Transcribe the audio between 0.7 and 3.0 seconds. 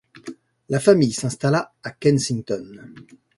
famille s'installa à Kensington.